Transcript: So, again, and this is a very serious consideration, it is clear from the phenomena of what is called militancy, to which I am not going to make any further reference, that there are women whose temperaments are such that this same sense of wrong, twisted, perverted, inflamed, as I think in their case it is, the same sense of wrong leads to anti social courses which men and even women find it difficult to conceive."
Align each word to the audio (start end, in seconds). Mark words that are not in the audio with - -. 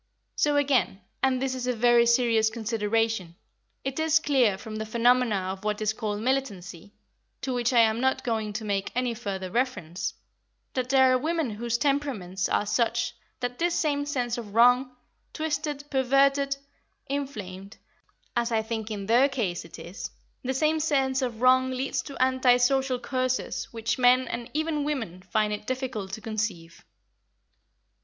So, 0.35 0.55
again, 0.57 0.99
and 1.21 1.39
this 1.39 1.53
is 1.53 1.67
a 1.67 1.73
very 1.75 2.07
serious 2.07 2.49
consideration, 2.49 3.35
it 3.83 3.99
is 3.99 4.17
clear 4.17 4.57
from 4.57 4.77
the 4.77 4.85
phenomena 4.87 5.51
of 5.51 5.63
what 5.63 5.79
is 5.79 5.93
called 5.93 6.21
militancy, 6.21 6.95
to 7.41 7.53
which 7.53 7.71
I 7.71 7.81
am 7.81 8.01
not 8.01 8.23
going 8.23 8.51
to 8.53 8.65
make 8.65 8.91
any 8.95 9.13
further 9.13 9.51
reference, 9.51 10.15
that 10.73 10.89
there 10.89 11.11
are 11.13 11.19
women 11.19 11.51
whose 11.51 11.77
temperaments 11.77 12.49
are 12.49 12.65
such 12.65 13.13
that 13.41 13.59
this 13.59 13.75
same 13.75 14.07
sense 14.07 14.39
of 14.39 14.55
wrong, 14.55 14.95
twisted, 15.33 15.83
perverted, 15.91 16.57
inflamed, 17.05 17.77
as 18.35 18.51
I 18.51 18.63
think 18.63 18.89
in 18.89 19.05
their 19.05 19.29
case 19.29 19.63
it 19.65 19.77
is, 19.77 20.09
the 20.41 20.55
same 20.55 20.79
sense 20.79 21.21
of 21.21 21.41
wrong 21.43 21.69
leads 21.69 22.01
to 22.01 22.17
anti 22.19 22.57
social 22.57 22.97
courses 22.97 23.65
which 23.65 23.99
men 23.99 24.27
and 24.27 24.49
even 24.55 24.83
women 24.83 25.21
find 25.21 25.53
it 25.53 25.67
difficult 25.67 26.11
to 26.13 26.21
conceive." 26.21 26.83